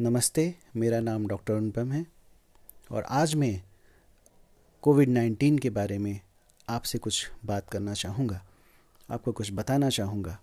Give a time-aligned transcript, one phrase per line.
[0.00, 2.04] नमस्ते, मेरा नाम डॉक्टर अनुपम है
[2.90, 3.62] और आज मैं
[4.82, 6.20] कोविड नाइन्टीन के बारे में
[6.68, 8.40] आपसे कुछ बात करना चाहूँगा,
[9.08, 10.38] आपको कुछ बताना चाहूँगा।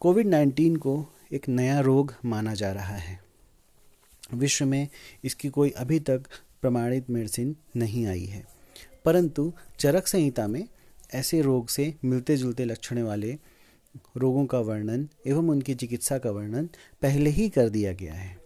[0.00, 0.94] कोविड नाइन्टीन को
[1.32, 3.18] एक नया रोग माना जा रहा है।
[4.34, 4.88] विश्व में
[5.24, 6.28] इसकी कोई अभी तक
[6.62, 8.44] प्रमाणित मेडिसिन नहीं आई है,
[9.04, 10.66] परंतु चरक संहिता में
[11.14, 13.38] ऐसे रोग से मिलते जुलते लक्षण वाले
[14.16, 16.68] रोगों का वर्णन एवं उनकी चिकित्सा का वर्णन
[17.02, 18.36] पहले ही कर दिया गया है।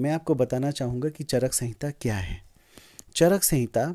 [0.00, 2.40] मैं आपको बताना चाहूँगा कि चरक संहिता क्या है।
[3.14, 3.94] चरक संहिता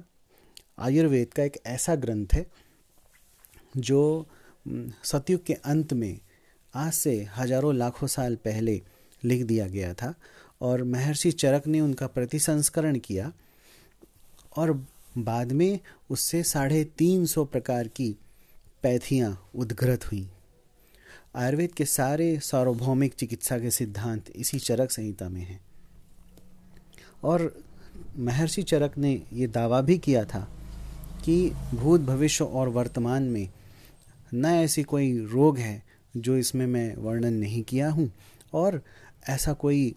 [0.80, 2.46] आयुर्वेद का एक ऐसा ग्रंथ है
[3.78, 4.28] जो
[5.04, 6.20] सतयुग के अंत में
[6.74, 8.82] आज से हज़ारों लाखों साल पहले
[9.24, 10.14] लिख दिया गया था
[10.62, 13.32] और महर्षि चरक ने उनका प्रतिसंस्करण किया
[14.58, 14.72] और
[15.18, 18.16] बाद में उससे साढ़े तीन सौ प्रकार की
[18.84, 20.28] पैथियाँ उद्घृत हुई।
[21.36, 25.60] आयुर्वेद के सारे सार्वभौमिक चिकित्सा के सिद्धांत इसी चरक संहिता में हैं।
[27.24, 27.54] और
[28.18, 30.48] महर्षि चरक ने ये दावा भी किया था
[31.26, 33.48] कि भूत भविष्य और वर्तमान में
[34.34, 35.82] न ऐसी कोई रोग है
[36.18, 38.12] जो इसमें मैं वर्णन नहीं किया हूँ,
[38.54, 38.82] और
[39.30, 39.96] ऐसा कोई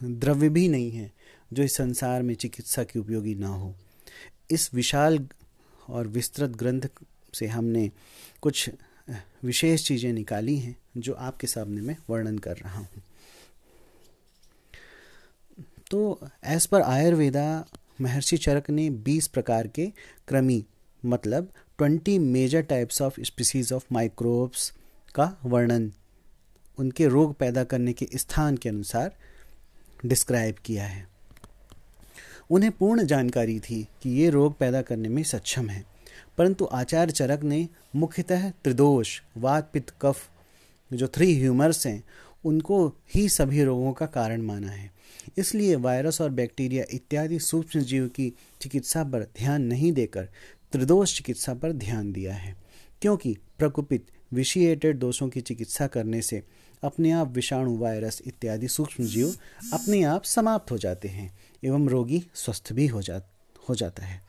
[0.00, 1.10] द्रव्य भी नहीं है
[1.52, 3.74] जो इस संसार में चिकित्सा की उपयोगी ना हो।
[4.50, 5.18] इस विशाल
[5.88, 6.88] और विस्तृत ग्रंथ
[7.34, 7.90] से हमने
[8.42, 8.68] कुछ
[9.44, 13.02] विशेष चीज़ें निकाली हैं, जो आपके सामने मैं वर्णन कर रहा हूँ।
[15.90, 17.64] तो एज पर आयुर्वेदा
[18.00, 19.86] महर्षि चरक ने 20 प्रकार के
[20.28, 20.64] क्रमी
[21.02, 24.72] मतलब 20 major types of species of microbes
[25.14, 25.90] का वर्णन,
[26.78, 29.16] उनके रोग पैदा करने के स्थान के अनुसार
[30.06, 31.06] डिस्क्राइब किया है।
[32.50, 35.84] उन्हें पूर्ण जानकारी थी कि ये रोग पैदा करने में सक्षम है।
[36.38, 40.30] परंतु आचार्य चरक ने मुख्यतः त्रिदोष, वात, पित्त, कफ,
[40.92, 42.04] जो थ्री ह्यूमर्स हैं,
[42.44, 44.92] उनको ही सभी रोगों का कारण माना है।
[45.38, 50.28] इसलिए वायरस और बैक्टीरिया इत्यादि सूक्ष्म जीव की चिकित्सा पर ध्यान नहीं देकर
[50.72, 52.56] त्रिदोष चिकित्सा पर ध्यान दिया है।
[53.02, 56.42] क्योंकि प्रकुपित विशिएटेड दोषों की चिकित्सा करने से
[56.82, 59.34] अपने आप विषाणु वायरस इत्यादि सूक्ष्म जीव
[59.72, 61.30] अपने आप समाप्त हो जाते हैं
[61.64, 63.20] एवं रोगी स्वस्थ भी हो जा,
[63.68, 64.20] हो जाता है।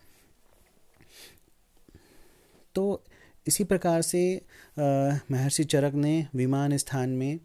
[2.76, 3.04] तो
[3.48, 4.42] इसी प्रकार से
[4.80, 7.40] महर्षि चरक ने विमान स्थान में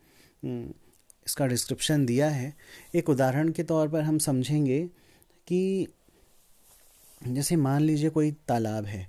[0.45, 2.55] इसका डिस्क्रिप्शन दिया है।
[2.95, 4.81] एक उदाहरण के तौर पर हम समझेंगे
[5.47, 5.87] कि
[7.21, 9.07] जैसे मान लीजिए कोई तालाब है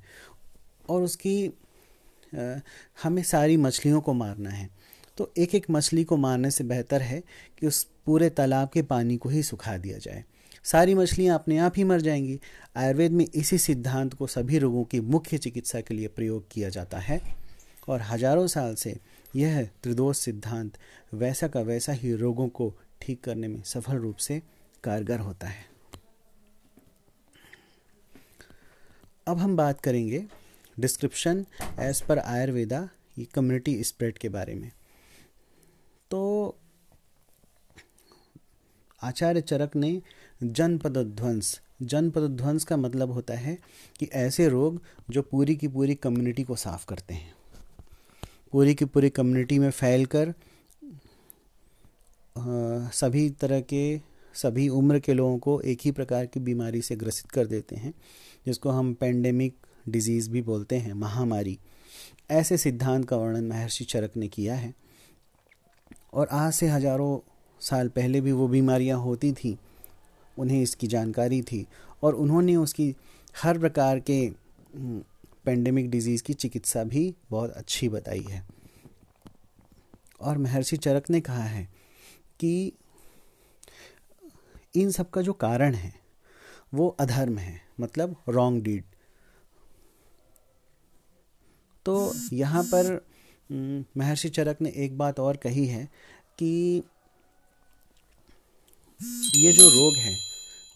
[0.89, 1.51] और उसकी
[3.03, 4.69] हमें सारी मछलियों को मारना है।
[5.19, 7.21] तो एक एक मछली को मारने से बेहतर है
[7.59, 10.23] कि उस पूरे तालाब के पानी को ही सुखा दिया जाए।
[10.63, 12.39] सारी मछलियाँ अपने आप ही मर जाएँगी।
[12.77, 16.99] आयुर्वेद में इसी सिद्धांत को सभी रोगों की मुख्य चिकित्सा के लिए प्रयोग किया जाता
[16.99, 17.21] है
[17.89, 18.95] और हज़ारों साल से
[19.35, 20.77] यह त्रिदोष सिद्धांत
[21.13, 24.41] वैसा का वैसा ही रोगों को ठीक करने में सफल रूप से
[24.83, 25.65] कारगर होता है।
[29.27, 30.25] अब हम बात करेंगे
[30.77, 31.45] डिस्क्रिप्शन
[31.79, 32.87] एज पर आयुर्वेदा
[33.17, 34.71] ये कम्युनिटी स्प्रेड के बारे में
[36.11, 36.19] तो
[39.01, 40.01] आचार्य चरक ने
[40.43, 43.57] जनपद ध्वंस जनपद ध्वंस का मतलब होता है
[43.99, 47.33] कि ऐसे रोग जो पूरी की पूरी कम्युनिटी को साफ़ करते हैं।
[48.51, 50.33] पूरी की पूरी कम्युनिटी में फैल कर
[52.35, 53.97] सभी तरह के,
[54.35, 57.93] सभी उम्र के लोगों को एक ही प्रकार की बीमारी से ग्रसित कर देते हैं,
[58.45, 59.55] जिसको हम पेंडेमिक
[59.89, 61.57] डिज़ीज़ भी बोलते हैं, महामारी।
[62.31, 64.73] ऐसे सिद्धांत का वर्णन महर्षि चरक ने किया है।
[66.13, 67.17] और आज से हज़ारों
[67.61, 69.57] साल पहले भी वो बीमारियाँ होती थी,
[70.37, 71.65] उन्हें इसकी जानकारी थी
[72.03, 72.93] और उन्होंने उसकी
[73.35, 74.19] हर प्रकार के
[75.45, 78.45] पेंडेमिक डिज़ीज़ की चिकित्सा भी बहुत अच्छी बताई है।
[80.21, 81.63] और महर्षि चरक ने कहा है
[82.39, 82.71] कि
[84.75, 85.93] इन सब का जो कारण है,
[86.73, 88.83] वो अधर्म है मतलब रॉन्ग डीड
[91.85, 92.99] तो यहाँ पर
[93.97, 95.85] महर्षि चरक ने एक बात और कही है
[96.39, 96.83] कि
[99.01, 100.17] ये जो रोग है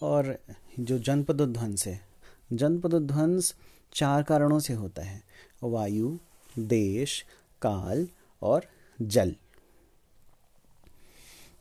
[0.03, 0.37] और
[0.79, 2.01] जो जनपद ध्वंस है
[2.53, 3.55] जनपद ध्वंस
[3.93, 5.23] चार कारणों से होता है।
[5.63, 6.17] वायु,
[6.59, 7.25] देश,
[7.61, 8.07] काल
[8.41, 8.65] और
[9.01, 9.35] जल।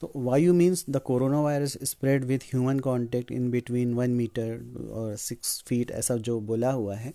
[0.00, 5.16] तो वायु means the corona virus spread with human contact in between one metre और
[5.16, 7.12] सिक्स फीट ऐसा जो बोला हुआ है।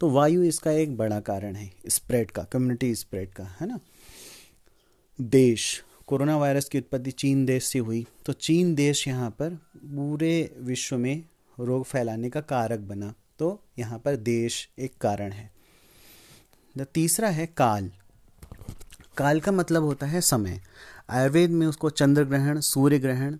[0.00, 3.80] तो वायु इसका एक बड़ा कारण है स्प्रेड का कम्युनिटी स्प्रेड का, है ना?
[5.20, 10.56] देश कोरोना वायरस की उत्पत्ति चीन देश से हुई। तो चीन देश यहाँ पर पूरे
[10.60, 11.24] विश्व में
[11.60, 15.52] रोग फैलाने का कारक बना। तो यहाँ पर देश एक कारण है।
[16.78, 17.90] द तीसरा है काल।
[19.16, 20.60] काल का मतलब होता है समय।
[21.10, 23.36] आयुर्वेद में उसको चंद्र ग्रहण, सूर्य ग्रहण,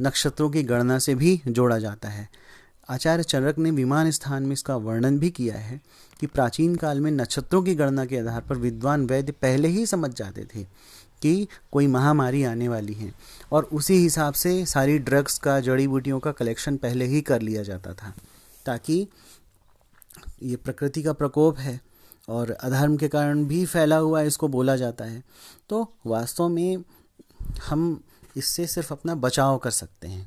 [0.00, 2.28] नक्षत्रों की गणना से भी जोड़ा जाता है।
[2.88, 5.80] आचार्य चरक ने विमान स्थान में इसका वर्णन भी किया है
[6.20, 10.14] कि प्राचीन काल में नक्षत्रों की गणना के आधार पर विद्वान वैद्य पहले ही समझ
[10.14, 10.66] जाते थे।
[11.22, 13.12] कि कोई महामारी आने वाली है।
[13.52, 17.62] और उसी हिसाब से सारी ड्रग्स का जड़ी बूटियों का कलेक्शन पहले ही कर लिया
[17.62, 18.12] जाता था,
[18.66, 19.06] ताकि
[20.42, 21.80] ये प्रकृति का प्रकोप है
[22.28, 25.22] और अधर्म के कारण भी फैला हुआ इसको बोला जाता है।
[25.68, 26.84] तो वास्तव में
[27.68, 28.02] हम
[28.36, 30.26] इससे सिर्फ़ अपना बचाव कर सकते हैं।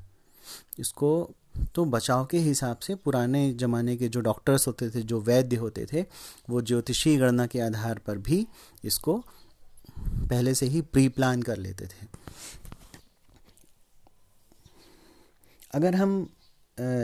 [0.79, 1.29] इसको
[1.75, 5.85] तो बचाव के हिसाब से पुराने ज़माने के जो डॉक्टर्स होते थे, जो वैद्य होते
[5.93, 6.05] थे,
[6.49, 8.45] वो ज्योतिषी गणना के आधार पर भी
[8.83, 9.23] इसको
[9.99, 12.07] पहले से ही प्री प्लान कर लेते थे
[15.71, 16.29] अगर हम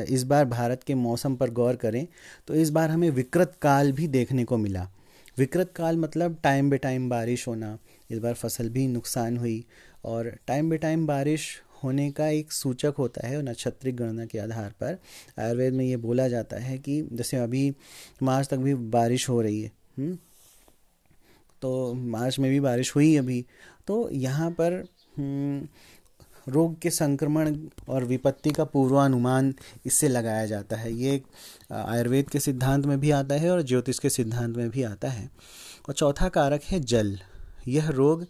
[0.09, 2.07] इस बार भारत के मौसम पर गौर करें
[2.47, 4.91] तो इस बार हमें विकृत काल भी देखने को मिला
[5.38, 7.77] विकृत काल मतलब टाइम बे टाइम बारिश होना
[8.12, 9.65] इस बार फ़सल भी नुकसान हुई
[10.06, 14.69] और टाइम बे टाइम बारिश होने का एक सूचक होता है नक्षत्रिक गणना के आधार
[14.69, 14.97] पर
[15.39, 17.75] आयुर्वेद में ये बोला जाता है कि जैसे अभी
[18.24, 20.18] मार्च तक भी बारिश हो रही है हुँ?
[21.62, 23.46] तो मार्च में भी बारिश हुई अभी।
[23.88, 24.84] तो यहाँ पर
[25.18, 25.68] हम्म,
[26.48, 27.58] रोग के संक्रमण
[27.90, 29.54] और विपत्ति का पूर्वानुमान
[29.86, 31.22] इससे लगाया जाता है। ये
[31.72, 35.30] आयुर्वेद के सिद्धांत में भी आता है और ज्योतिष के सिद्धांत में भी आता है।
[35.90, 37.18] और चौथा कारक है जल।
[37.68, 38.26] यह रोग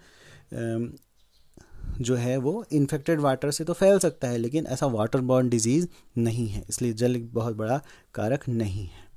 [2.02, 5.88] जो है वो इन्फेक्टेड वाटर से तो फैल सकता है लेकिन ऐसा वाटर बॉर्न डिज़ीज़
[6.18, 7.82] नहीं है। इसलिए जल बहुत बड़ा
[8.14, 9.08] कारक नहीं है।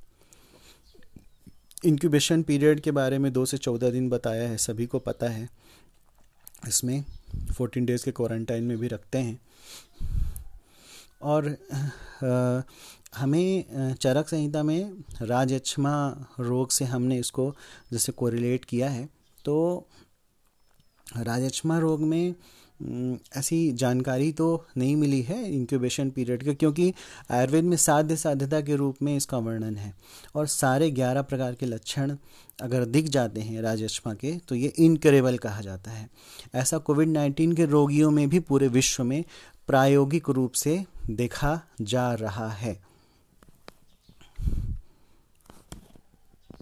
[1.85, 5.49] इंक्यूबेशन पीरियड के बारे में दो से चौदह दिन बताया है सभी को पता है।
[6.67, 7.03] इसमें
[7.57, 9.39] फोर्टीन डेज़ के क्वारंटाइन में भी रखते हैं।
[11.21, 11.49] और
[12.23, 12.61] आ,
[13.17, 15.93] हमें चरक संहिता में राजक्षमा
[16.39, 17.55] रोग से हमने इसको
[17.91, 19.05] जैसे कोरिलेट किया है
[19.45, 19.87] तो
[21.17, 22.35] राजक्षमा रोग में
[23.37, 26.93] ऐसी जानकारी तो नहीं मिली है इंक्यूबेशन पीरियड का, क्योंकि
[27.31, 29.93] आयुर्वेद में साध्य साध्यता के रूप में इसका वर्णन है।
[30.35, 32.15] और सारे ग्यारह प्रकार के लक्षण
[32.61, 36.09] अगर दिख जाते हैं राजस्मा के तो ये इनकरेबल कहा जाता है।
[36.55, 39.23] ऐसा कोविड नाइन्टीन के रोगियों में भी पूरे विश्व में
[39.67, 42.81] प्रायोगिक रूप से देखा जा रहा है।